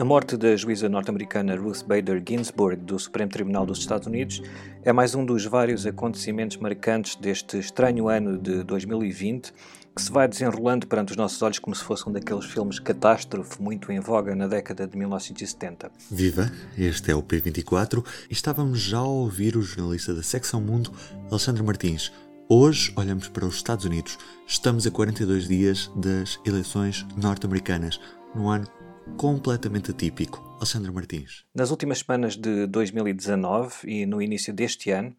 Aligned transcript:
A 0.00 0.04
morte 0.04 0.34
da 0.34 0.56
juíza 0.56 0.88
norte-americana 0.88 1.54
Ruth 1.54 1.84
Bader 1.84 2.22
Ginsburg 2.26 2.76
do 2.84 2.98
Supremo 2.98 3.30
Tribunal 3.30 3.66
dos 3.66 3.80
Estados 3.80 4.06
Unidos 4.06 4.40
é 4.82 4.94
mais 4.94 5.14
um 5.14 5.26
dos 5.26 5.44
vários 5.44 5.84
acontecimentos 5.84 6.56
marcantes 6.56 7.16
deste 7.16 7.58
estranho 7.58 8.08
ano 8.08 8.38
de 8.38 8.64
2020 8.64 9.52
que 9.94 10.00
se 10.00 10.10
vai 10.10 10.26
desenrolando 10.26 10.86
perante 10.86 11.10
os 11.10 11.18
nossos 11.18 11.42
olhos 11.42 11.58
como 11.58 11.76
se 11.76 11.84
fosse 11.84 12.08
um 12.08 12.12
daqueles 12.12 12.46
filmes 12.46 12.78
catástrofe 12.78 13.60
muito 13.60 13.92
em 13.92 14.00
voga 14.00 14.34
na 14.34 14.46
década 14.46 14.86
de 14.86 14.96
1970. 14.96 15.90
Viva, 16.10 16.50
este 16.78 17.10
é 17.10 17.14
o 17.14 17.22
P24 17.22 18.02
e 18.30 18.32
estávamos 18.32 18.80
já 18.80 18.98
a 18.98 19.04
ouvir 19.04 19.54
o 19.54 19.60
jornalista 19.60 20.14
da 20.14 20.22
Secção 20.22 20.62
Mundo, 20.62 20.92
Alexandre 21.30 21.62
Martins. 21.62 22.10
Hoje 22.52 22.92
olhamos 22.96 23.28
para 23.28 23.46
os 23.46 23.54
Estados 23.54 23.84
Unidos. 23.84 24.18
Estamos 24.44 24.84
a 24.84 24.90
42 24.90 25.46
dias 25.46 25.88
das 25.94 26.40
eleições 26.44 27.06
norte-americanas, 27.16 28.00
num 28.34 28.50
ano 28.50 28.66
completamente 29.16 29.92
atípico. 29.92 30.42
Alexandre 30.56 30.90
Martins. 30.90 31.44
Nas 31.54 31.70
últimas 31.70 32.00
semanas 32.00 32.34
de 32.36 32.66
2019 32.66 33.88
e 33.88 34.04
no 34.04 34.20
início 34.20 34.52
deste 34.52 34.90
ano, 34.90 35.14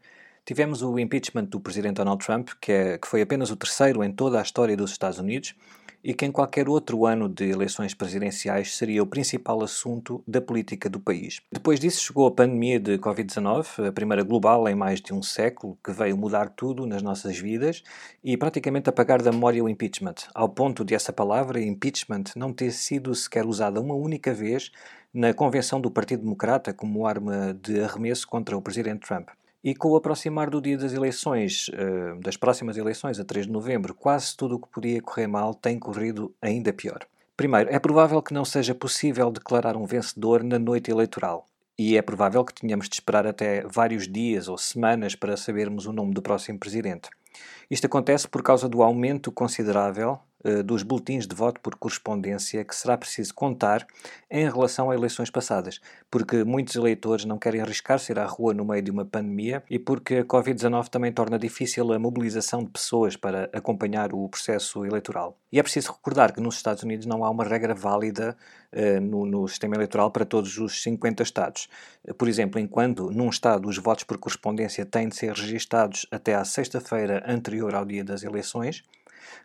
tivemos 0.46 0.82
o 0.82 0.98
impeachment 1.00 1.46
do 1.46 1.60
presidente 1.60 1.98
Donald 1.98 2.24
Trump, 2.24 2.50
que, 2.60 2.72
é, 2.72 2.98
que 2.98 3.08
foi 3.08 3.22
apenas 3.22 3.52
o 3.52 3.56
terceiro 3.56 4.04
em 4.04 4.12
toda 4.12 4.40
a 4.40 4.42
história 4.42 4.76
dos 4.76 4.92
Estados 4.92 5.20
Unidos 5.20 5.56
e 6.04 6.14
que 6.14 6.26
em 6.26 6.32
qualquer 6.32 6.68
outro 6.68 7.06
ano 7.06 7.30
de 7.30 7.50
eleições 7.50 7.94
presidenciais 7.94 8.76
seria 8.76 9.04
o 9.04 9.06
principal 9.06 9.62
assunto 9.64 10.24
da 10.28 10.42
política 10.42 10.90
do 10.90 11.00
país. 11.00 11.42
Depois 11.52 11.80
disso 11.80 12.04
chegou 12.04 12.28
a 12.28 12.32
pandemia 12.32 12.80
de 12.80 12.98
Covid-19, 12.98 13.88
a 13.88 13.92
primeira 13.92 14.24
global 14.24 14.68
em 14.68 14.76
mais 14.76 15.00
de 15.00 15.14
um 15.14 15.22
século, 15.22 15.78
que 15.84 15.92
veio 15.92 16.18
mudar 16.18 16.50
tudo 16.50 16.86
nas 16.86 17.02
nossas 17.02 17.38
vidas 17.38 17.84
e 18.24 18.36
praticamente 18.36 18.90
apagar 18.90 19.22
da 19.22 19.32
memória 19.32 19.64
o 19.64 19.70
impeachment, 19.70 20.16
ao 20.34 20.50
ponto 20.50 20.84
de 20.84 20.96
essa 20.96 21.14
palavra, 21.14 21.62
impeachment, 21.62 22.24
não 22.36 22.52
ter 22.52 22.72
sido 22.72 23.14
sequer 23.14 23.46
usada 23.46 23.80
uma 23.80 23.94
única 23.94 24.34
vez 24.34 24.72
na 25.14 25.34
convenção 25.34 25.80
do 25.80 25.92
Partido 25.92 26.24
Democrata 26.24 26.74
como 26.74 27.06
arma 27.06 27.54
de 27.62 27.82
arremesso 27.82 28.28
contra 28.28 28.58
o 28.58 28.62
presidente 28.62 29.06
Trump. 29.06 29.30
E 29.64 29.76
com 29.76 29.90
o 29.90 29.96
aproximar 29.96 30.50
do 30.50 30.60
dia 30.60 30.78
das 30.78 30.94
eleições, 30.94 31.70
uh, 31.70 32.20
das 32.20 32.36
próximas 32.36 32.78
eleições, 32.78 33.20
a 33.20 33.26
3 33.26 33.46
de 33.46 33.52
novembro, 33.52 33.94
quase 33.94 34.36
tudo 34.36 34.56
o 34.56 34.60
que 34.60 34.68
podia 34.70 35.02
correr 35.02 35.28
mal 35.28 35.54
tem 35.54 35.78
corrido 35.78 36.34
ainda 36.42 36.74
pior. 36.74 37.06
Primeiro, 37.38 37.70
é 37.72 37.80
provável 37.80 38.22
que 38.22 38.34
não 38.34 38.46
seja 38.46 38.74
possível 38.74 39.32
declarar 39.32 39.78
um 39.78 39.86
vencedor 39.86 40.44
na 40.44 40.60
noite 40.60 40.92
eleitoral. 40.92 41.46
E 41.78 41.98
é 41.98 42.02
provável 42.02 42.44
que 42.44 42.54
tenhamos 42.54 42.88
de 42.90 42.96
esperar 42.96 43.26
até 43.26 43.64
vários 43.64 44.08
dias 44.08 44.48
ou 44.48 44.58
semanas 44.58 45.16
para 45.16 45.38
sabermos 45.38 45.86
o 45.86 45.94
nome 45.94 46.14
do 46.14 46.22
próximo 46.22 46.60
presidente. 46.60 47.10
Isto 47.70 47.86
acontece 47.86 48.28
por 48.28 48.44
causa 48.44 48.68
do 48.68 48.84
aumento 48.84 49.32
considerável 49.32 50.20
dos 50.66 50.84
boletins 50.84 51.28
de 51.28 51.36
voto 51.36 51.60
por 51.62 51.76
correspondência 51.76 52.64
que 52.64 52.76
será 52.76 52.98
preciso 52.98 53.34
contar 53.34 53.86
em 54.30 54.50
relação 54.50 54.90
a 54.90 54.96
eleições 54.96 55.30
passadas, 55.30 55.80
porque 56.10 56.44
muitos 56.44 56.76
eleitores 56.76 57.26
não 57.26 57.38
querem 57.38 57.62
arriscar-se 57.62 58.12
ir 58.12 58.20
à 58.20 58.26
rua 58.26 58.54
no 58.54 58.66
meio 58.66 58.82
de 58.82 58.92
uma 58.92 59.06
pandemia 59.06 59.64
e 59.70 59.78
porque 59.78 60.18
a 60.18 60.26
Covid-19 60.26 60.88
também 60.88 61.12
torna 61.12 61.38
difícil 61.38 61.92
a 61.94 62.00
mobilização 62.00 62.64
de 62.64 62.70
pessoas 62.70 63.16
para 63.16 63.50
acompanhar 63.54 64.14
o 64.14 64.28
processo 64.30 64.86
eleitoral. 64.86 65.38
E 65.52 65.60
é 65.60 65.64
preciso 65.64 65.92
recordar 65.92 66.34
que 66.34 66.40
nos 66.40 66.56
Estados 66.56 66.84
Unidos 66.84 67.06
não 67.06 67.26
há 67.26 67.30
uma 67.30 67.44
regra 67.44 67.76
válida 67.76 68.38
uh, 68.72 69.02
no, 69.02 69.26
no, 69.26 69.48
sistema 69.48 69.76
eleitoral 69.76 70.10
para 70.10 70.26
todos 70.26 70.58
os 70.58 70.82
50 70.82 71.24
estados. 71.24 71.68
Por 72.18 72.28
exemplo, 72.28 72.60
enquanto 72.60 73.12
num 73.12 73.30
estado 73.30 73.68
os 73.68 73.78
votos 73.78 74.06
por 74.06 74.18
correspondência 74.18 74.86
têm 74.86 75.10
de 75.10 75.16
ser 75.16 75.34
registados 75.34 76.06
até 76.10 76.36
à 76.36 76.46
sexta-feira 76.46 77.24
anterior 77.28 77.76
ao 77.76 77.86
dia 77.86 78.04
das 78.04 78.24
eleições, 78.24 78.84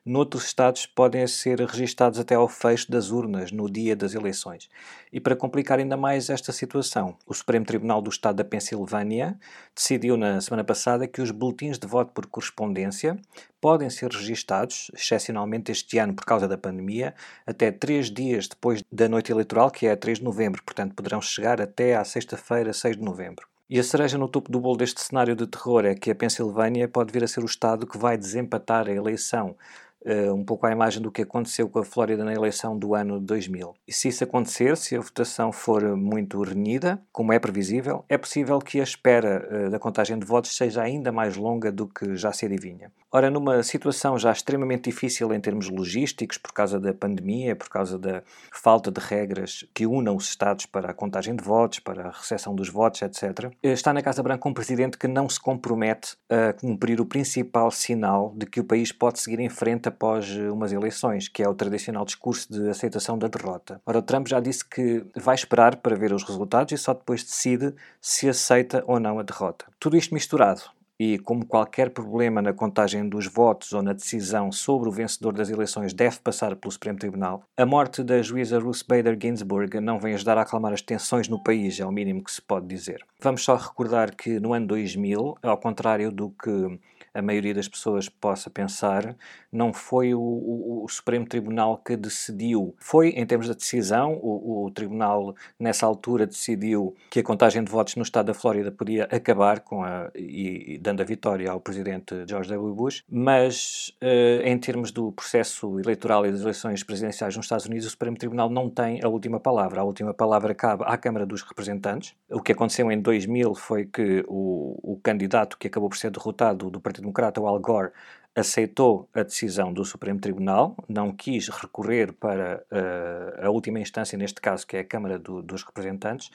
Noutros 0.05 0.45
estados 0.45 0.87
podem 0.87 1.27
ser 1.27 1.61
registados 1.61 2.19
até 2.19 2.35
ao 2.35 2.49
fecho 2.49 2.91
das 2.91 3.11
urnas 3.11 3.51
no 3.53 3.71
dia 3.71 3.97
das 3.97 4.15
eleições. 4.15 4.69
E 5.13 5.21
para 5.21 5.37
complicar 5.37 5.79
ainda 5.79 5.97
mais 5.97 6.31
esta 6.31 6.53
situação, 6.53 7.17
o 7.27 7.35
Supremo 7.35 7.65
Tribunal 7.65 8.01
do 8.01 8.11
Estado 8.11 8.37
da 8.37 8.45
Pensilvânia 8.45 9.39
decidiu 9.75 10.17
na 10.17 10.41
semana 10.41 10.65
passada 10.65 11.07
que 11.07 11.21
os 11.21 11.31
boletins 11.31 11.79
de 11.79 11.87
voto 11.87 12.13
por 12.13 12.27
correspondência 12.27 13.17
podem 13.61 13.91
ser 13.91 14.11
registados, 14.11 14.91
excepcionalmente 14.95 15.73
este 15.73 15.99
ano 15.99 16.15
por 16.15 16.25
causa 16.25 16.47
da 16.47 16.57
pandemia, 16.59 17.15
até 17.47 17.73
três 17.73 18.11
dias 18.11 18.47
depois 18.47 18.83
da 18.93 19.09
noite 19.09 19.33
eleitoral, 19.33 19.71
que 19.71 19.87
é 19.87 19.97
3 19.97 20.19
de 20.19 20.25
novembro, 20.25 20.63
portanto 20.63 20.95
poderão 20.95 21.21
chegar 21.21 21.61
até 21.61 21.97
à 21.97 22.05
sexta-feira, 22.05 22.73
6 22.73 22.97
de 22.97 23.03
novembro. 23.03 23.47
E 23.69 23.81
a 23.81 23.83
cereja 23.83 24.17
no 24.17 24.29
topo 24.29 24.53
do 24.53 24.61
bolo 24.61 24.77
deste 24.77 25.01
cenário 25.01 25.35
de 25.35 25.45
terror 25.45 25.85
é 25.85 25.95
que 25.97 26.09
a 26.09 26.15
Pensilvânia 26.15 26.87
pode 26.87 27.13
vir 27.13 27.25
a 27.25 27.27
ser 27.27 27.43
o 27.43 27.47
estado 27.47 27.85
que 27.85 27.99
vai 27.99 28.17
desempatar 28.17 28.87
a 28.87 28.93
eleição 28.93 29.57
uh, 30.03 30.33
um 30.33 30.45
pouco 30.45 30.67
à 30.67 30.71
imagem 30.71 31.03
do 31.03 31.11
que 31.11 31.23
aconteceu 31.23 31.69
com 31.69 31.81
a 31.81 31.85
Flórida 31.85 32.25
na 32.25 32.33
eleição 32.33 32.79
do 32.79 32.95
ano 32.95 33.19
2000. 33.19 33.75
E 33.89 33.93
se 33.93 34.07
isso 34.07 34.23
acontecer, 34.23 34.77
se 34.77 34.95
a 34.95 35.01
votação 35.01 35.51
for 35.51 35.97
muito 35.97 36.41
renhida, 36.43 37.03
como 37.11 37.33
é 37.33 37.41
previsível, 37.41 38.05
é 38.09 38.17
possível 38.17 38.61
que 38.61 38.79
a 38.79 38.85
espera 38.85 39.45
uh, 39.51 39.69
da 39.69 39.81
contagem 39.81 40.17
de 40.17 40.25
votos 40.25 40.57
seja 40.57 40.83
ainda 40.83 41.11
mais 41.11 41.37
longa 41.37 41.73
do 41.73 41.89
que 41.89 42.15
já 42.15 42.33
se 42.33 42.47
adivinha. 42.47 42.93
Ora, 43.17 43.31
numa 43.31 43.63
situação 43.63 44.19
já 44.19 44.31
extremamente 44.31 44.91
difícil 44.91 45.33
em 45.33 45.41
termos 45.41 45.71
logísticos, 45.71 46.37
por 46.37 46.53
causa 46.53 46.79
da 46.79 46.93
pandemia, 46.93 47.57
por 47.57 47.71
causa 47.71 47.99
da 47.99 48.23
falta 48.53 48.91
de 48.91 49.01
regras 49.01 49.65
que 49.73 49.87
unam 49.87 50.17
os 50.17 50.29
Estados 50.29 50.67
para 50.67 50.91
a 50.91 50.93
contagem 50.93 51.35
de 51.35 51.43
votos, 51.43 51.79
para 51.79 52.09
a 52.09 52.11
recepção 52.11 52.55
dos 52.55 52.69
votos, 52.69 53.01
etc., 53.01 53.51
está 53.63 53.91
na 53.95 54.03
Casa 54.03 54.23
Branca 54.23 54.47
um 54.47 54.53
presidente 54.53 54.99
que 54.99 55.09
não 55.09 55.31
se 55.31 55.41
compromete 55.41 56.15
a 56.29 56.53
cumprir 56.53 57.01
o 57.01 57.07
principal 57.07 57.71
sinal 57.71 58.35
de 58.37 58.45
que 58.45 58.61
o 58.61 58.65
país 58.65 58.93
pode 58.93 59.19
seguir 59.19 59.41
em 59.41 59.49
frente 59.49 59.89
após 59.89 60.31
umas 60.53 60.71
eleições, 60.71 61.27
que 61.27 61.43
é 61.43 61.49
o 61.49 61.55
tradicional 61.55 62.05
discurso 62.05 62.53
de 62.53 62.69
aceitação 62.69 63.17
da 63.17 63.29
derrota. 63.29 63.81
Ora, 63.87 64.03
Trump 64.03 64.29
já 64.29 64.41
disse 64.41 64.63
que 64.63 65.07
vai 65.17 65.37
esperar 65.37 65.77
para 65.77 65.97
ver 65.97 66.13
os 66.13 66.23
resultados 66.23 66.71
e 66.71 66.77
só 66.77 66.93
depois 66.93 67.25
decide 67.25 67.75
se 67.99 68.29
aceita 68.29 68.85
ou 68.87 69.01
não 69.01 69.19
a 69.19 69.23
derrota. 69.23 69.65
Tudo 69.81 69.97
isto 69.97 70.13
misturado 70.13 70.76
e, 70.99 71.19
como 71.19 71.47
qualquer 71.47 71.91
problema 71.91 72.41
na 72.41 72.53
contagem 72.53 73.09
dos 73.09 73.27
votos 73.27 73.73
ou 73.73 73.83
na 73.83 73.93
decisão 73.93 74.51
sobre 74.51 74.89
o 74.89 74.93
vencedor 74.93 75.33
das 75.33 75.51
eleições 75.51 75.93
deve 75.93 76.19
passar 76.21 76.57
pelo 76.57 76.73
Supremo 76.73 76.99
Tribunal, 76.99 77.43
a 77.57 77.67
morte 77.67 78.03
da 78.03 78.23
juíza 78.23 78.59
Ruth 78.59 78.83
Bader 78.89 79.17
Ginsburg 79.21 79.81
não 79.81 79.99
vem 79.99 80.15
ajudar 80.15 80.39
a 80.39 80.43
acalmar 80.43 80.73
as 80.73 80.83
tensões 80.83 81.29
no 81.29 81.43
país, 81.43 81.79
é 81.79 81.87
o 81.87 81.93
mínimo 81.93 82.25
que 82.25 82.31
se 82.31 82.41
pode 82.41 82.67
dizer. 82.67 83.05
Vamos 83.21 83.45
só 83.45 83.57
recordar 83.57 84.15
que 84.15 84.41
no 84.41 84.53
ano 84.53 84.67
2000, 84.67 85.37
ao 85.43 85.59
contrário 85.59 86.11
do 86.11 86.31
que 86.31 86.79
a 87.17 87.23
maioria 87.23 87.55
das 87.55 87.67
pessoas 87.67 88.09
possa 88.09 88.51
pensar, 88.51 89.17
não 89.57 89.73
foi 89.73 90.15
o, 90.15 90.21
o, 90.21 90.85
o 90.85 90.89
Supremo 90.89 91.27
Tribunal 91.27 91.79
que 91.79 91.97
decidiu. 91.97 92.75
Foi, 92.79 93.09
em 93.09 93.25
termos 93.25 93.49
da 93.49 93.55
decisão, 93.55 94.15
o, 94.23 94.67
o, 94.67 94.71
Tribunal, 94.71 95.35
nessa 95.59 95.87
altura, 95.87 96.27
decidiu 96.27 96.95
que 97.11 97.21
a 97.21 97.23
contagem 97.23 97.65
de 97.65 97.71
votos 97.71 97.97
no 97.97 98.03
estado 98.03 98.27
da 98.27 98.35
Flórida 98.35 98.71
podia 98.71 99.05
acabar 99.05 99.61
com 99.61 99.83
a, 99.83 100.11
e, 100.15 100.75
e 100.75 100.79
dando 100.79 101.01
a 101.01 101.05
vitória 101.05 101.51
ao 101.51 101.61
presidente 101.61 102.15
George 102.29 102.51
W. 102.51 102.75
Bush, 102.75 103.03
mas 103.09 103.93
uh, 104.03 104.43
em 104.45 104.59
termos 104.59 104.91
do 104.91 105.11
processo 105.13 105.81
eleitoral 105.81 106.27
e 106.27 106.31
das 106.31 106.43
eleições 106.43 106.83
presidenciais 106.83 107.35
nos 107.37 107.47
Estados 107.47 107.67
Unidos, 107.67 107.87
o 107.87 107.91
Supremo 107.91 108.17
Tribunal 108.17 108.51
não 108.51 108.69
tem 108.69 109.03
a 109.03 109.09
última 109.09 109.41
palavra. 109.41 109.81
A 109.81 109.85
última 109.85 110.13
palavra 110.13 110.55
cabe 110.55 110.85
à 110.87 110.97
Câmara 110.99 111.25
dos 111.25 111.43
Representantes. 111.43 112.15
O 112.31 112.43
que 112.43 112.53
aconteceu 112.53 112.91
em 112.93 113.01
2000 113.01 113.55
foi 113.55 113.87
que 113.87 114.25
o, 114.29 114.79
o 114.83 115.01
candidato 115.03 115.57
que 115.57 115.69
acabou 115.69 115.89
por 115.89 115.97
ser 115.97 116.11
derrotado 116.11 116.71
do 116.71 116.81
Partido 116.81 117.03
Democrata, 117.03 117.41
o 117.41 117.47
Al 117.47 117.59
Gore, 117.59 117.91
aceitou 118.37 119.09
a 119.15 119.23
decisão 119.23 119.73
do 119.73 119.83
Supremo 119.83 120.21
Tribunal, 120.21 120.77
não 120.87 121.11
quis 121.11 121.49
recorrer 121.49 122.13
para 122.13 122.63
uh, 122.71 123.47
a 123.47 123.51
última 123.51 123.81
instância, 123.81 124.19
neste 124.19 124.43
caso, 124.43 124.67
que 124.67 124.77
é 124.77 124.81
a 124.81 124.85
Câmara 124.85 125.19
do, 125.19 125.41
dos 125.41 125.63
Representantes, 125.63 126.31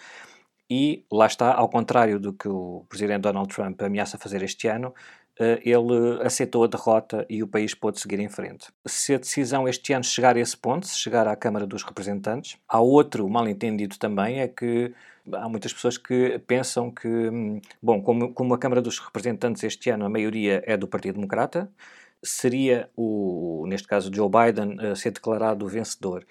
e 0.67 1.06
lá 1.11 1.28
está, 1.28 1.53
ao 1.53 1.69
contrário 1.69 2.19
do 2.19 2.34
que 2.34 2.47
o 2.47 2.85
presidente 2.90 3.22
Donald 3.22 3.53
Trump 3.53 3.79
ameaça 3.84 4.17
fazer 4.17 4.41
este 4.41 4.67
ano, 4.67 4.95
ele 5.40 6.22
aceitou 6.22 6.64
a 6.64 6.68
derrota 6.68 7.25
e 7.30 7.42
o 7.42 7.47
país 7.47 7.74
pôde 7.74 8.00
seguir 8.00 8.19
em 8.19 8.30
frente. 8.30 8.68
Se 8.86 9.14
a 9.14 9.18
decisão 9.18 9.67
este 9.67 9.94
ano 9.94 10.03
chegar 10.03 10.35
a 10.35 10.40
esse 10.40 10.55
ponto, 10.55 10.85
se 10.85 10.97
chegar 10.97 11.28
à 11.28 11.35
Câmara 11.35 11.66
dos 11.66 11.84
Representantes, 11.84 12.58
há 12.67 12.79
outro 12.79 13.28
mal-entendido 13.28 13.97
também, 13.97 14.40
é 14.40 14.47
que 14.47 14.94
há 15.34 15.47
muitas 15.50 15.73
pessoas 15.73 15.97
que 15.97 16.40
pensam 16.46 16.91
que, 16.91 17.08
hum, 17.08 17.61
bom, 17.82 18.02
como, 18.02 18.34
como 18.34 18.53
a 18.53 18.58
Câmara 18.58 18.82
dos 18.82 19.00
Representantes 19.00 19.64
este 19.64 19.90
ano 19.90 20.05
a 20.05 20.09
maioria 20.09 20.64
é 20.66 20.78
do 20.78 20.88
Partido 20.88 21.16
Democrata, 21.16 21.70
seria 22.23 22.90
o, 22.96 23.66
neste 23.68 23.88
caso, 23.88 24.12
Joe 24.14 24.29
Biden 24.29 24.78
a 24.79 24.96
ser 24.96 25.12
declarado 25.12 25.68
vencedor. 25.68 26.26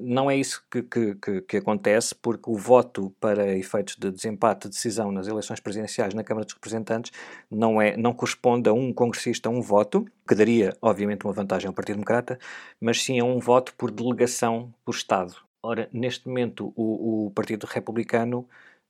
Não 0.00 0.30
é 0.30 0.36
isso 0.36 0.62
que, 0.70 0.82
que, 0.82 1.40
que, 1.42 1.56
acontece, 1.56 2.14
porque 2.14 2.50
o 2.50 2.56
voto 2.56 3.14
para 3.18 3.56
efeitos 3.56 3.96
de 3.96 4.10
desempate 4.10 4.68
de 4.68 4.74
decisão 4.74 5.10
nas 5.10 5.26
eleições 5.26 5.60
presidenciais 5.60 6.12
na 6.12 6.22
Câmara 6.22 6.44
dos 6.44 6.54
Representantes 6.54 7.10
não, 7.50 7.80
é, 7.80 7.96
não 7.96 8.12
corresponde 8.12 8.68
a 8.68 8.72
um 8.72 8.92
congressista 8.92 9.48
a 9.48 9.52
um 9.52 9.62
voto, 9.62 10.06
que 10.28 10.34
daria, 10.34 10.76
obviamente, 10.82 11.24
uma 11.24 11.32
vantagem 11.32 11.68
ao 11.68 11.74
Partido 11.74 11.96
Democrata, 11.96 12.38
mas 12.80 13.02
sim 13.02 13.18
a 13.18 13.24
um 13.24 13.38
voto 13.38 13.74
por 13.76 13.90
delegação 13.90 14.72
por 14.84 14.94
Estado. 14.94 15.34
Ora, 15.62 15.88
neste 15.92 16.28
momento, 16.28 16.74
o, 16.76 17.26
o 17.26 17.30
Partido 17.30 17.64
Republicano 17.64 18.46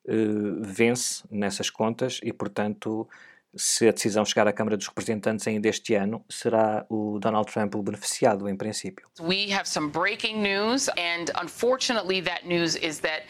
uh, 0.07 0.61
vence 0.61 1.23
nessas 1.31 1.71
contas 1.71 2.19
e, 2.23 2.33
portanto, 2.33 3.09
se 3.57 3.89
a 3.89 3.93
decisão 3.93 4.25
chegar 4.25 4.47
à 4.47 4.53
Câmara 4.53 4.77
dos 4.77 4.87
Representantes 4.87 5.47
ainda 5.47 5.69
este 5.69 5.95
ano, 5.95 6.25
será 6.29 6.85
o 6.89 7.19
Donald 7.19 7.51
Trump 7.51 7.75
o 7.75 7.83
beneficiado, 7.83 8.49
em 8.49 8.57
princípio. 8.57 9.07
We 9.21 9.53
have 9.53 9.69
some 9.69 9.91
breaking 9.91 10.41
news, 10.41 10.89
and 10.91 11.31
unfortunately, 11.41 12.23
that 12.23 12.47
news 12.47 12.77
is 12.77 13.01
that. 13.01 13.25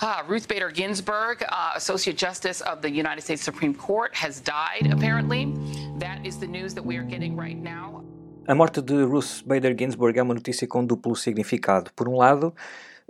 Uh, 0.00 0.22
Ruth 0.28 0.46
Bader 0.46 0.70
Ginsburg, 0.72 1.42
uh, 1.42 1.72
Associate 1.74 2.16
Justice 2.16 2.62
of 2.62 2.82
the 2.82 2.88
United 2.88 3.20
States 3.20 3.42
Supreme 3.42 3.74
Court, 3.74 4.14
has 4.14 4.40
died, 4.40 4.92
apparently. 4.92 5.52
That 5.98 6.24
is 6.24 6.38
the 6.38 6.46
news 6.46 6.72
that 6.74 6.86
we 6.86 6.96
are 6.96 7.02
getting 7.02 7.36
right 7.36 7.60
now. 7.60 8.04
A 8.46 8.54
morte 8.54 8.80
de 8.80 8.94
Ruth 9.02 9.42
Bader 9.44 9.74
Ginsburg 9.76 10.16
é 10.16 10.22
uma 10.22 10.34
notícia 10.34 10.68
com 10.68 10.86
duplo 10.86 11.16
significado. 11.16 11.90
Por 11.96 12.08
um 12.08 12.16
lado, 12.16 12.54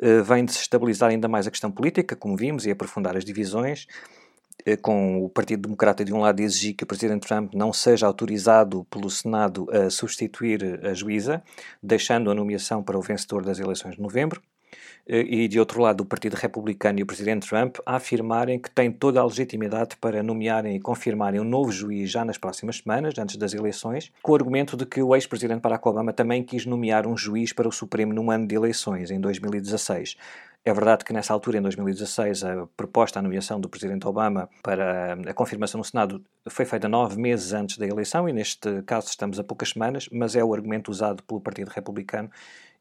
uh, 0.03 0.25
vem 0.25 0.47
desestabilizar 0.47 1.11
ainda 1.11 1.29
mais 1.29 1.47
a 1.47 1.51
questão 1.51 1.71
política, 1.71 2.17
como 2.17 2.35
vimos, 2.39 2.65
e 2.65 2.71
aprofundar 2.71 3.19
as 3.19 3.25
divisões. 3.25 3.87
Eh, 4.69 4.77
com 4.77 5.25
o 5.25 5.31
Partido 5.31 5.63
Democrata 5.63 6.05
de 6.05 6.13
um 6.13 6.21
lado 6.21 6.41
exigir 6.41 6.75
que 6.75 6.85
o 6.85 6.87
Presidente 6.87 7.27
Trump 7.27 7.55
não 7.55 7.73
seja 7.73 8.07
autorizado 8.07 8.85
pelo 8.91 9.09
Senado 9.09 9.67
a 9.71 9.89
substituir 9.89 10.85
a 10.85 10.93
juíza, 10.93 11.43
deixando 11.83 12.31
a 12.31 12.35
nomeação 12.35 12.83
para 12.83 12.99
o 12.99 13.01
vencedor 13.01 13.43
das 13.43 13.59
eleições 13.59 13.95
de 13.95 14.03
novembro, 14.03 14.43
eh, 15.09 15.21
e 15.21 15.49
de 15.49 15.59
outro 15.59 15.81
lado 15.81 16.03
o 16.03 16.05
Partido 16.05 16.35
Republicano 16.35 16.99
e 16.99 17.03
o 17.03 17.07
Presidente 17.07 17.49
Trump 17.49 17.79
a 17.87 17.97
afirmarem 17.97 18.59
que 18.59 18.71
têm 18.71 18.93
toda 18.93 19.21
a 19.21 19.25
legitimidade 19.25 19.97
para 19.97 20.23
nomearem 20.23 20.77
e 20.77 20.81
confirmarem 20.81 21.41
um 21.41 21.45
novo 21.45 21.73
juiz 21.73 22.11
já 22.11 22.23
nas 22.23 22.37
próximas 22.37 22.77
semanas, 22.77 23.15
antes 23.19 23.37
das 23.37 23.55
eleições, 23.55 24.13
com 24.21 24.33
o 24.33 24.35
argumento 24.35 24.77
de 24.77 24.85
que 24.85 25.01
o 25.01 25.15
ex-presidente 25.15 25.63
Barack 25.63 25.89
Obama 25.89 26.13
também 26.13 26.43
quis 26.43 26.67
nomear 26.67 27.07
um 27.07 27.17
juiz 27.17 27.55
para 27.55 27.67
o 27.67 27.73
Supremo 27.73 28.13
num 28.13 28.31
ano 28.31 28.47
de 28.47 28.55
eleições, 28.55 29.11
em 29.11 29.19
2016. 29.19 30.15
É 30.69 30.73
verdade 30.75 31.03
que 31.03 31.15
nessa 31.15 31.33
altura, 31.33 31.57
em 31.57 31.63
2016, 31.63 32.45
a 32.45 32.67
proposta, 32.77 33.19
a 33.19 33.23
nomeação 33.23 33.59
do 33.59 33.71
Presidente 33.71 34.07
Obama 34.07 34.51
para 34.63 35.15
a 35.15 35.33
confirmação 35.33 35.79
no 35.79 35.85
Senado 35.85 36.23
foi 36.47 36.67
feita 36.67 36.87
nove 36.87 37.19
meses 37.19 37.55
antes 37.55 37.79
da 37.79 37.87
eleição 37.87 38.29
e 38.29 38.35
neste 38.35 38.83
caso 38.83 39.09
estamos 39.09 39.39
a 39.39 39.45
poucas 39.45 39.71
semanas, 39.71 40.11
mas 40.13 40.37
é 40.37 40.45
o 40.45 40.53
argumento 40.53 40.91
usado 40.91 41.23
pelo 41.23 41.41
Partido 41.41 41.69
Republicano 41.69 42.29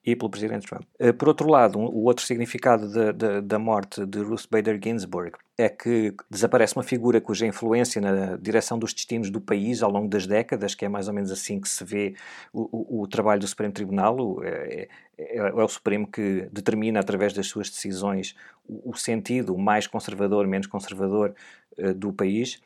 e 0.07 0.15
pelo 0.15 0.29
Presidente 0.29 0.65
Trump. 0.65 0.83
Eh, 0.97 1.11
por 1.11 1.27
outro 1.27 1.49
lado, 1.49 1.77
o 1.77 2.05
outro 2.05 2.25
significado 2.25 2.87
de, 2.87 3.11
de, 3.11 3.41
da 3.41 3.59
morte 3.59 4.05
de 4.05 4.19
Ruth 4.19 4.45
Bader 4.49 4.79
Ginsburg 4.81 5.33
é 5.57 5.67
que 5.67 6.15
desaparece 6.29 6.77
uma 6.77 6.83
figura 6.83 7.19
cuja 7.19 7.45
influência 7.45 7.99
na 7.99 8.37
direção 8.37 8.79
dos 8.79 8.93
destinos 8.93 9.29
do 9.29 9.41
país 9.41 9.83
ao 9.83 9.91
longo 9.91 10.07
das 10.07 10.25
décadas, 10.25 10.73
que 10.73 10.85
é 10.85 10.89
mais 10.89 11.09
ou 11.09 11.13
menos 11.13 11.29
assim 11.29 11.59
que 11.59 11.67
se 11.67 11.83
vê 11.83 12.15
o, 12.53 12.99
o, 12.99 13.01
o 13.01 13.07
trabalho 13.07 13.41
do 13.41 13.47
Supremo 13.47 13.73
Tribunal, 13.73 14.17
o, 14.17 14.41
é, 14.45 14.87
é, 15.17 15.37
é, 15.39 15.51
o 15.51 15.67
Supremo 15.67 16.07
que 16.07 16.47
determina 16.53 17.01
através 17.01 17.33
das 17.33 17.47
suas 17.47 17.69
decisões 17.69 18.33
o, 18.65 18.91
o 18.91 18.95
sentido 18.95 19.57
mais 19.57 19.87
conservador, 19.87 20.47
menos 20.47 20.67
conservador 20.67 21.35
uh, 21.77 21.93
do 21.93 22.13
país. 22.13 22.61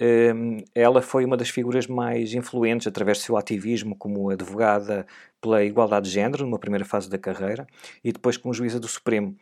Hum, 0.00 0.64
ela 0.74 1.02
foi 1.02 1.26
uma 1.26 1.36
das 1.36 1.50
figuras 1.50 1.86
mais 1.86 2.32
influentes 2.32 2.86
através 2.86 3.18
do 3.18 3.22
seu 3.22 3.36
ativismo 3.36 3.94
como 3.94 4.30
advogada 4.30 5.06
pela 5.40 5.62
igualdade 5.62 6.06
de 6.06 6.12
género, 6.14 6.44
numa 6.44 6.58
primeira 6.58 6.86
fase 6.86 7.10
da 7.10 7.18
carreira, 7.18 7.66
e 8.02 8.10
depois 8.10 8.38
como 8.38 8.54
juíza 8.54 8.80
do 8.80 8.88
Supremo. 8.88 9.36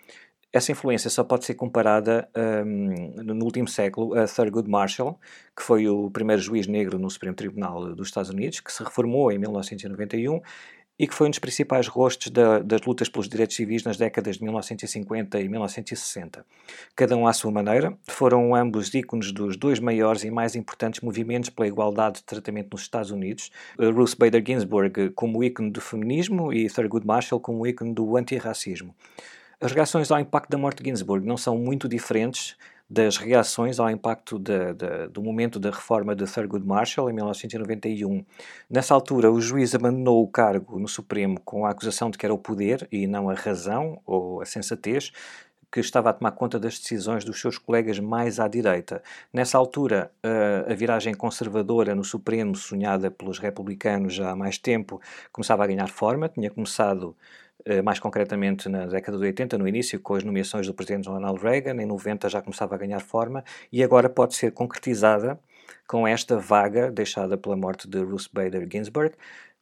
Essa 0.53 0.73
influência 0.73 1.11
só 1.11 1.23
pode 1.23 1.45
ser 1.45 1.55
comparada 1.55 2.29
um, 2.67 3.23
no 3.23 3.45
último 3.45 3.69
século 3.69 4.19
a 4.19 4.27
Thurgood 4.27 4.69
Marshall, 4.69 5.21
que 5.55 5.63
foi 5.63 5.87
o 5.87 6.11
primeiro 6.11 6.41
juiz 6.43 6.67
negro 6.67 6.99
no 6.99 7.09
Supremo 7.11 7.37
Tribunal 7.37 7.95
dos 7.95 8.09
Estados 8.09 8.31
Unidos, 8.31 8.59
que 8.59 8.73
se 8.73 8.83
reformou 8.83 9.31
em 9.31 9.39
1991 9.39 10.41
e 10.99 11.07
que 11.07 11.15
foi 11.15 11.29
um 11.29 11.31
dos 11.31 11.39
principais 11.39 11.87
rostos 11.87 12.31
da, 12.31 12.59
das 12.59 12.83
lutas 12.83 13.09
pelos 13.09 13.29
direitos 13.29 13.55
civis 13.55 13.85
nas 13.85 13.97
décadas 13.97 14.37
de 14.37 14.43
1950 14.43 15.41
e 15.41 15.49
1960. 15.49 16.45
Cada 16.97 17.17
um 17.17 17.27
à 17.27 17.33
sua 17.33 17.53
maneira, 17.53 17.97
foram 18.07 18.55
ambos 18.55 18.93
ícones 18.93 19.31
dos 19.31 19.57
dois 19.57 19.79
maiores 19.79 20.25
e 20.25 20.31
mais 20.31 20.57
importantes 20.57 21.01
movimentos 21.01 21.51
pela 21.51 21.69
igualdade 21.69 22.17
de 22.17 22.25
tratamento 22.25 22.73
nos 22.73 22.83
Estados 22.83 23.11
Unidos, 23.11 23.51
Ruth 23.79 24.17
Bader 24.19 24.43
Ginsburg 24.45 25.11
como 25.11 25.45
ícone 25.45 25.71
do 25.71 25.81
feminismo 25.81 26.53
e 26.53 26.69
Thurgood 26.69 27.07
Marshall 27.07 27.41
como 27.41 27.67
ícone 27.67 27.95
do 27.95 28.17
antirracismo. 28.17 28.95
As 29.61 29.73
reações 29.73 30.11
ao 30.11 30.21
impacto 30.21 30.51
da 30.51 30.59
morte 30.59 30.83
de 30.83 30.89
Ginsburg 30.89 31.27
não 31.27 31.37
são 31.37 31.59
muito 31.59 31.89
diferentes 31.89 32.57
das 32.89 33.19
reações 33.19 33.79
ao 33.79 33.91
impacto 33.91 34.39
de, 34.39 34.73
de, 34.73 35.09
do 35.09 35.23
momento 35.23 35.59
da 35.59 35.71
reforma 35.71 36.17
de 36.17 36.25
Thurgood 36.25 36.67
Marshall 36.67 37.11
em 37.11 37.13
1991. 37.13 38.25
Nessa 38.71 38.95
altura, 38.95 39.31
o 39.31 39.41
juiz 39.41 39.75
abandonou 39.75 40.23
o 40.23 40.29
cargo 40.29 40.79
no 40.79 40.89
Supremo 40.89 41.39
com 41.41 41.67
a 41.67 41.71
acusação 41.71 42.11
de 42.11 42.17
que 42.17 42.25
era 42.25 42.33
o 42.33 42.39
poder 42.39 42.89
e 42.91 43.07
não 43.07 43.29
a 43.29 43.35
razão 43.35 44.01
ou 44.07 44.41
a 44.41 44.47
sensatez 44.47 45.13
que 45.71 45.81
estava 45.81 46.11
a 46.11 46.13
tomar 46.13 46.33
conta 46.33 46.59
das 46.59 46.79
decisões 46.79 47.25
dos 47.25 47.41
seus 47.41 47.59
colegas 47.59 47.99
mais 47.99 48.41
à 48.41 48.49
direita. 48.49 49.03
Nessa 49.33 49.59
altura, 49.59 50.11
a 50.67 50.75
viragem 50.75 51.15
conservadora 51.15 51.95
no 51.95 52.03
Supremo, 52.03 52.57
sonhada 52.57 53.11
pelos 53.11 53.39
republicanos 53.39 54.15
já 54.15 54.31
há 54.31 54.37
mais 54.37 54.57
tempo, 54.57 55.01
começava 55.31 55.65
a 55.65 55.67
ganhar 55.67 55.89
forma. 55.89 56.29
Tinha 56.29 56.51
começado 56.51 57.15
mais 57.85 57.99
concretamente 57.99 58.69
na 58.69 58.87
década 58.87 59.19
de 59.19 59.25
80, 59.25 59.59
no 59.59 59.67
início, 59.67 60.01
com 60.01 60.15
as 60.15 60.25
nomeações 60.25 60.67
do 60.67 60.75
presidente 60.75 61.09
Ronald 61.09 61.41
Reagan, 61.41 61.83
em 61.83 61.87
90 61.87 62.29
já 62.29 62.41
começava 62.41 62.75
a 62.75 62.79
ganhar 62.79 63.01
forma 63.01 63.45
e 63.73 63.83
agora 63.83 64.09
pode 64.09 64.35
ser 64.35 64.53
concretizada 64.53 65.39
com 65.87 66.07
esta 66.07 66.39
vaga 66.39 66.91
deixada 66.91 67.37
pela 67.37 67.57
morte 67.57 67.89
de 67.89 67.99
Ruth 67.99 68.27
Bader 68.33 68.69
Ginsburg, 68.71 69.15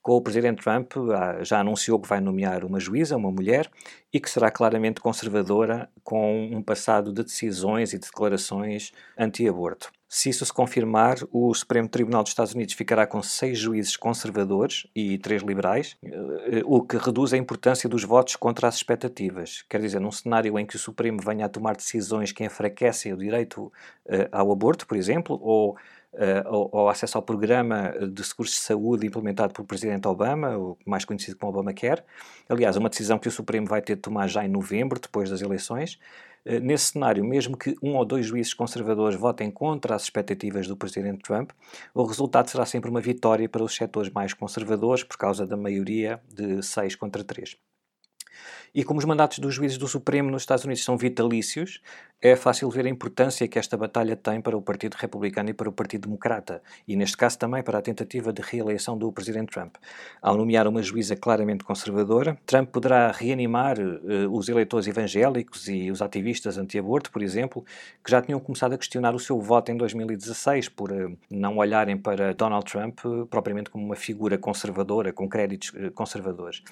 com 0.07 0.13
o 0.13 0.23
presidente 0.23 0.63
Trump 0.63 0.93
ah, 1.13 1.43
já 1.43 1.59
anunciou 1.59 1.99
que 1.99 2.09
vai 2.09 2.21
nomear 2.21 2.65
uma 2.65 2.79
juíza, 2.79 3.17
uma 3.17 3.33
mulher, 3.33 3.69
e 4.13 4.21
que 4.21 4.31
será 4.31 4.53
claramente 4.53 5.01
conservadora, 5.01 5.91
com 6.05 6.45
um 6.45 6.63
passado 6.63 7.13
de 7.13 7.25
decisões 7.25 7.93
e 7.93 7.99
declarações 7.99 8.93
anti-aborto. 9.19 9.91
Se 10.09 10.31
isso 10.31 10.47
se 10.47 10.53
confirmar, 10.53 11.17
o 11.33 11.53
Supremo 11.53 11.89
Tribunal 11.89 12.23
dos 12.23 12.31
Estados 12.31 12.55
Unidos 12.55 12.75
ficará 12.75 13.05
com 13.05 13.21
seis 13.21 13.59
juízes 13.59 13.97
conservadores 13.97 14.87
e 14.95 15.19
três 15.19 15.43
liberais, 15.43 15.97
eh, 16.05 16.63
o 16.65 16.81
que 16.83 16.97
reduz 16.97 17.33
a 17.33 17.37
importância 17.37 17.89
dos 17.89 18.05
votos 18.05 18.37
contra 18.37 18.69
as 18.69 18.77
expectativas. 18.77 19.65
Quer 19.69 19.81
dizer, 19.81 20.01
num 20.01 20.13
cenário 20.13 20.57
em 20.57 20.65
que 20.65 20.77
o 20.77 20.79
Supremo 20.79 21.19
venha 21.21 21.47
a 21.47 21.49
tomar 21.49 21.75
decisões 21.75 22.31
que 22.31 22.45
enfraquecem 22.45 23.13
o 23.13 23.17
direito 23.17 23.65
uh, 23.65 23.73
ao 24.31 24.53
aborto, 24.53 24.87
por 24.87 24.97
exemplo, 24.97 25.37
ou 25.43 25.77
uh, 26.17 26.77
ao, 26.77 26.89
acesso 26.89 27.19
ao 27.19 27.23
programa 27.23 27.95
de 28.11 28.25
seguros 28.25 28.53
de 28.53 28.59
saúde 28.59 29.07
implementado 29.07 29.53
pelo 29.53 29.67
Presidente 29.67 30.09
Obama, 30.09 30.57
o 30.57 30.77
mais 30.85 31.05
conhecido 31.05 31.37
como 31.37 31.53
Obamacare. 31.53 32.03
Aliás, 32.49 32.77
uma 32.77 32.89
decisão 32.89 33.19
que 33.19 33.29
o 33.29 33.31
Supremo 33.31 33.67
vai 33.67 33.83
ter 33.83 33.97
de 33.97 34.03
tomar 34.03 34.27
já 34.29 34.45
em 34.45 34.49
novembro, 34.49 34.99
depois 34.99 35.31
das 35.31 35.43
eleições. 35.43 35.99
Uh, 36.45 36.61
nesse 36.61 36.93
cenário, 36.93 37.25
mesmo 37.25 37.57
que 37.57 37.77
um 37.83 37.97
ou 37.97 38.05
dois 38.05 38.27
juízes 38.27 38.55
conservadores 38.55 39.19
votem 39.19 39.51
contra 39.51 39.95
as 39.95 40.03
expectativas 40.03 40.67
do 40.67 40.77
Presidente 40.77 41.23
Trump, 41.23 41.51
o 41.95 42.05
resultado 42.05 42.49
será 42.51 42.65
sempre 42.65 42.91
uma 42.91 43.01
vitória 43.01 43.49
para 43.49 43.63
os 43.63 43.75
setores 43.75 44.11
mais 44.11 44.33
conservadores, 44.33 45.05
por 45.05 45.17
causa 45.17 45.47
da 45.47 45.57
maioria 45.57 46.21
de 46.33 46.63
6 46.63 46.97
contra 46.97 47.23
3. 47.23 47.57
E 48.77 48.85
como 48.85 48.99
os 48.99 49.07
mandatos 49.07 49.39
dos 49.39 49.55
juízes 49.55 49.79
do 49.79 49.89
Supremo 49.89 50.31
nos 50.31 50.43
Estados 50.43 50.67
Unidos 50.67 50.85
são 50.85 50.99
vitalícios, 50.99 51.81
é 52.21 52.35
fácil 52.35 52.71
ver 52.71 52.87
a 52.87 52.89
importância 52.89 53.47
que 53.47 53.59
esta 53.59 53.77
batalha 53.77 54.17
tem 54.17 54.41
para 54.41 54.57
o 54.57 54.63
Partido 54.63 54.95
Republicano 54.95 55.51
e 55.51 55.55
para 55.55 55.69
o 55.69 55.73
Partido 55.73 56.03
Democrata, 56.03 56.63
e 56.89 56.97
neste 56.97 57.17
caso 57.17 57.39
também 57.39 57.63
para 57.63 57.79
a 57.79 57.83
tentativa 57.83 58.33
de 58.33 58.41
reeleição 58.43 58.97
do 58.97 59.13
Presidente 59.13 59.51
Trump. 59.53 59.77
Ao 60.21 60.37
nomear 60.37 60.67
uma 60.67 60.83
juíza 60.83 61.15
claramente 61.15 61.63
conservadora, 61.65 62.39
Trump 62.47 62.71
poderá 62.71 63.11
reanimar 63.13 63.79
uh, 63.79 64.31
os 64.31 64.49
eleitores 64.49 64.87
evangélicos 64.87 65.69
e 65.69 65.91
os 65.91 66.01
ativistas 66.01 66.57
anti-aborto, 66.59 67.11
por 67.11 67.23
exemplo, 67.23 67.65
que 68.03 68.11
já 68.11 68.21
tinham 68.23 68.41
começado 68.41 68.73
a 68.73 68.79
questionar 68.79 69.15
o 69.15 69.19
seu 69.19 69.39
voto 69.39 69.71
em 69.71 69.77
2016 69.77 70.71
por 70.71 70.93
uh, 70.93 71.17
não 71.31 71.59
olharem 71.59 71.97
para 71.97 72.35
Donald 72.35 72.65
Trump 72.71 72.99
uh, 73.05 73.27
propriamente 73.27 73.69
como 73.69 73.85
uma 73.85 73.97
figura 73.97 74.39
conservadora, 74.39 75.13
com 75.13 75.29
créditos 75.29 75.73
conservadores. 75.95 76.63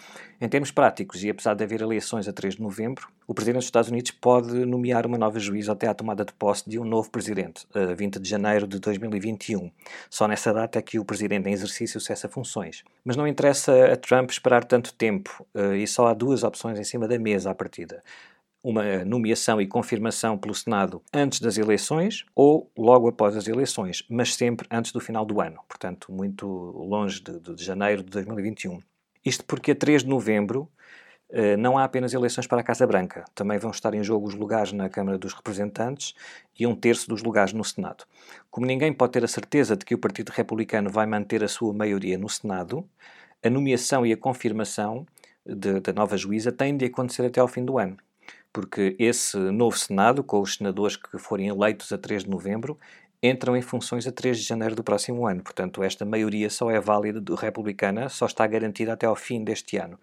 Em 0.40 0.48
termos 0.48 0.70
práticos, 0.70 1.22
e 1.22 1.30
apesar 1.30 1.54
de 1.54 1.64
haver 1.64 1.82
eleições 1.94 2.26
a 2.28 2.32
3 2.32 2.56
de 2.56 2.62
novembro, 2.62 3.08
o 3.26 3.32
Presidente 3.32 3.60
dos 3.60 3.66
Estados 3.66 3.88
Unidos 3.88 4.10
pode 4.10 4.52
nomear 4.66 5.06
uma 5.06 5.16
nova 5.16 5.38
juíza 5.38 5.72
até 5.72 5.86
à 5.86 5.94
tomada 5.94 6.24
de 6.24 6.32
posse 6.32 6.68
de 6.68 6.78
um 6.78 6.84
novo 6.84 7.10
presidente, 7.10 7.66
a 7.72 7.94
20 7.94 8.18
de 8.18 8.28
janeiro 8.28 8.66
de 8.66 8.78
2021. 8.78 9.70
Só 10.10 10.26
nessa 10.26 10.52
data 10.52 10.78
é 10.78 10.82
que 10.82 10.98
o 10.98 11.04
presidente 11.04 11.48
em 11.48 11.52
exercício 11.52 12.00
cessa 12.00 12.28
funções. 12.28 12.82
Mas 13.04 13.16
não 13.16 13.26
interessa 13.26 13.92
a 13.92 13.96
Trump 13.96 14.30
esperar 14.30 14.64
tanto 14.64 14.92
tempo 14.92 15.46
eh, 15.54 15.76
e 15.78 15.86
só 15.86 16.08
há 16.08 16.14
duas 16.14 16.42
opções 16.42 16.78
em 16.78 16.84
cima 16.84 17.06
da 17.06 17.18
mesa 17.18 17.50
à 17.50 17.54
partida 17.54 18.02
uma 18.62 19.04
nomeação 19.04 19.60
e 19.60 19.66
confirmação 19.66 20.38
pelo 20.38 20.54
Senado 20.54 21.02
antes 21.12 21.38
das 21.38 21.58
eleições 21.58 22.24
ou 22.34 22.70
logo 22.74 23.06
após 23.08 23.36
as 23.36 23.46
eleições, 23.46 24.02
mas 24.08 24.34
sempre 24.34 24.66
antes 24.70 24.90
do 24.90 25.00
final 25.00 25.26
do 25.26 25.38
ano, 25.38 25.60
portanto, 25.68 26.10
muito 26.10 26.46
longe 26.46 27.20
de, 27.20 27.38
de 27.38 27.62
janeiro 27.62 28.02
de 28.02 28.08
2021. 28.08 28.80
Isto 29.22 29.44
porque 29.44 29.72
a 29.72 29.74
3 29.74 30.02
de 30.02 30.08
novembro 30.08 30.66
não 31.58 31.76
há 31.76 31.84
apenas 31.84 32.14
eleições 32.14 32.46
para 32.46 32.60
a 32.60 32.64
Casa 32.64 32.86
Branca, 32.86 33.24
também 33.34 33.58
vão 33.58 33.70
estar 33.70 33.92
em 33.92 34.04
jogo 34.04 34.26
os 34.28 34.34
lugares 34.34 34.72
na 34.72 34.88
Câmara 34.88 35.18
dos 35.18 35.32
Representantes 35.32 36.14
e 36.58 36.66
um 36.66 36.74
terço 36.74 37.08
dos 37.08 37.22
lugares 37.22 37.52
no 37.52 37.64
Senado. 37.64 38.04
Como 38.50 38.66
ninguém 38.66 38.92
pode 38.92 39.12
ter 39.12 39.24
a 39.24 39.28
certeza 39.28 39.76
de 39.76 39.84
que 39.84 39.94
o 39.94 39.98
Partido 39.98 40.30
Republicano 40.30 40.88
vai 40.88 41.06
manter 41.06 41.42
a 41.42 41.48
sua 41.48 41.72
maioria 41.72 42.16
no 42.16 42.28
Senado, 42.28 42.88
a 43.42 43.50
nomeação 43.50 44.06
e 44.06 44.12
a 44.12 44.16
confirmação 44.16 45.06
da 45.44 45.92
nova 45.92 46.16
juíza 46.16 46.52
têm 46.52 46.76
de 46.76 46.86
acontecer 46.86 47.26
até 47.26 47.40
ao 47.40 47.48
fim 47.48 47.64
do 47.64 47.78
ano, 47.78 47.96
porque 48.52 48.94
esse 48.98 49.36
novo 49.36 49.76
Senado, 49.76 50.22
com 50.22 50.40
os 50.40 50.54
senadores 50.54 50.96
que 50.96 51.18
forem 51.18 51.48
eleitos 51.48 51.92
a 51.92 51.98
3 51.98 52.24
de 52.24 52.30
novembro, 52.30 52.78
entram 53.20 53.56
em 53.56 53.62
funções 53.62 54.06
a 54.06 54.12
3 54.12 54.38
de 54.38 54.44
janeiro 54.44 54.74
do 54.74 54.84
próximo 54.84 55.26
ano. 55.26 55.42
Portanto, 55.42 55.82
esta 55.82 56.04
maioria 56.04 56.48
só 56.48 56.70
é 56.70 56.78
válida 56.78 57.34
republicana, 57.34 58.08
só 58.08 58.26
está 58.26 58.46
garantida 58.46 58.92
até 58.92 59.06
ao 59.06 59.16
fim 59.16 59.42
deste 59.42 59.76
ano. 59.78 59.98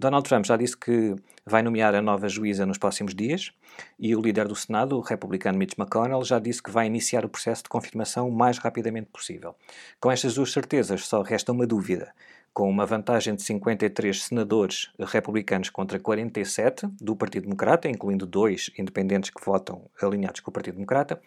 Donald 0.00 0.28
Trump 0.28 0.44
já 0.46 0.56
disse 0.56 0.76
que 0.76 1.16
vai 1.44 1.60
nomear 1.60 1.92
a 1.92 2.00
nova 2.00 2.28
juíza 2.28 2.64
nos 2.64 2.78
próximos 2.78 3.12
dias 3.12 3.50
e 3.98 4.14
o 4.14 4.20
líder 4.20 4.46
do 4.46 4.54
Senado, 4.54 4.96
o 4.96 5.00
republicano 5.00 5.58
Mitch 5.58 5.76
McConnell, 5.76 6.22
já 6.22 6.38
disse 6.38 6.62
que 6.62 6.70
vai 6.70 6.86
iniciar 6.86 7.24
o 7.24 7.28
processo 7.28 7.64
de 7.64 7.68
confirmação 7.68 8.28
o 8.28 8.32
mais 8.32 8.58
rapidamente 8.58 9.08
possível. 9.12 9.56
Com 9.98 10.08
estas 10.12 10.34
duas 10.34 10.52
certezas, 10.52 11.04
só 11.04 11.20
resta 11.22 11.50
uma 11.50 11.66
dúvida. 11.66 12.12
Com 12.54 12.70
uma 12.70 12.86
vantagem 12.86 13.34
de 13.34 13.42
53 13.42 14.22
senadores 14.22 14.88
republicanos 15.00 15.68
contra 15.68 15.98
47 15.98 16.86
do 17.00 17.16
Partido 17.16 17.42
Democrata, 17.42 17.88
incluindo 17.88 18.24
dois 18.24 18.70
independentes 18.78 19.30
que 19.30 19.44
votam 19.44 19.90
alinhados 20.00 20.38
com 20.38 20.50
o 20.52 20.54
Partido 20.54 20.74
Democrata, 20.74 21.20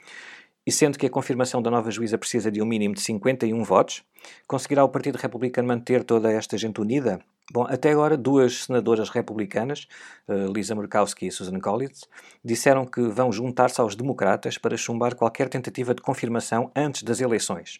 e 0.66 0.72
sendo 0.72 0.98
que 0.98 1.06
a 1.06 1.10
confirmação 1.10 1.62
da 1.62 1.70
nova 1.70 1.92
juíza 1.92 2.18
precisa 2.18 2.50
de 2.50 2.62
um 2.62 2.66
mínimo 2.66 2.96
de 2.96 3.02
51 3.02 3.64
votos, 3.64 4.02
conseguirá 4.48 4.82
o 4.86 4.90
Partido 4.90 5.18
Republicano 5.18 5.68
manter 5.68 6.06
toda 6.06 6.32
esta 6.32 6.58
gente 6.58 6.80
unida? 6.80 7.20
Bom, 7.54 7.66
até 7.68 7.92
agora, 7.92 8.16
duas 8.16 8.64
senadoras 8.64 9.10
republicanas, 9.10 9.86
uh, 10.26 10.50
Lisa 10.54 10.74
Murkowski 10.74 11.28
e 11.28 11.32
Susan 11.32 11.60
Collins, 11.60 12.08
disseram 12.42 12.86
que 12.86 13.02
vão 13.02 13.30
juntar-se 13.30 13.82
aos 13.82 13.94
democratas 13.94 14.58
para 14.58 14.78
chumbar 14.78 15.16
qualquer 15.16 15.50
tentativa 15.50 15.94
de 15.94 16.02
confirmação 16.02 16.72
antes 16.74 17.04
das 17.04 17.20
eleições. 17.20 17.78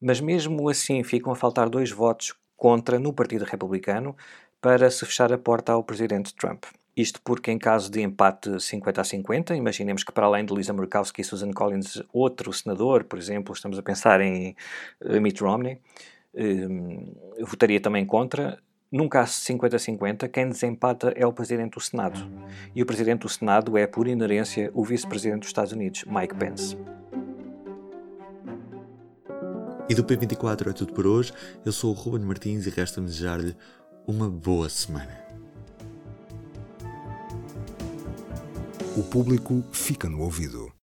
Mas 0.00 0.18
mesmo 0.18 0.66
assim 0.70 1.04
ficam 1.04 1.30
a 1.30 1.36
faltar 1.36 1.68
dois 1.68 1.90
votos 1.90 2.34
contra 2.56 2.98
no 2.98 3.12
Partido 3.12 3.44
Republicano 3.44 4.16
para 4.62 4.90
se 4.90 5.04
fechar 5.04 5.30
a 5.30 5.36
porta 5.36 5.72
ao 5.72 5.84
presidente 5.84 6.34
Trump. 6.34 6.64
Isto 6.96 7.20
porque, 7.22 7.50
em 7.50 7.58
caso 7.58 7.90
de 7.90 8.00
empate 8.00 8.58
50 8.58 9.02
a 9.02 9.04
50, 9.04 9.54
imaginemos 9.54 10.02
que, 10.04 10.12
para 10.12 10.24
além 10.24 10.46
de 10.46 10.54
Lisa 10.54 10.72
Murkowski 10.72 11.20
e 11.20 11.24
Susan 11.24 11.50
Collins, 11.50 12.02
outro 12.14 12.50
senador, 12.50 13.04
por 13.04 13.18
exemplo, 13.18 13.52
estamos 13.52 13.78
a 13.78 13.82
pensar 13.82 14.22
em 14.22 14.56
eh, 15.02 15.20
Mitt 15.20 15.42
Romney, 15.42 15.78
eh, 16.34 16.66
votaria 17.44 17.78
também 17.78 18.06
contra, 18.06 18.58
num 18.90 19.08
caso 19.08 19.32
50-50, 19.32 20.28
quem 20.28 20.48
desempata 20.48 21.12
é 21.16 21.26
o 21.26 21.32
Presidente 21.32 21.74
do 21.74 21.80
Senado. 21.80 22.20
E 22.74 22.82
o 22.82 22.86
Presidente 22.86 23.22
do 23.22 23.28
Senado 23.28 23.76
é, 23.76 23.86
por 23.86 24.06
inerência, 24.06 24.70
o 24.74 24.84
Vice-Presidente 24.84 25.40
dos 25.40 25.48
Estados 25.48 25.72
Unidos, 25.72 26.04
Mike 26.04 26.34
Pence. 26.36 26.76
E 29.88 29.94
do 29.94 30.04
P24 30.04 30.70
é 30.70 30.72
tudo 30.72 30.92
por 30.92 31.06
hoje. 31.06 31.32
Eu 31.64 31.72
sou 31.72 31.90
o 31.90 31.94
Ruben 31.94 32.26
Martins 32.26 32.66
e 32.66 32.70
resta-me 32.70 33.06
desejar-lhe 33.06 33.56
uma 34.06 34.28
boa 34.28 34.68
semana. 34.68 35.26
O 38.96 39.02
público 39.02 39.62
fica 39.72 40.08
no 40.08 40.22
ouvido. 40.22 40.75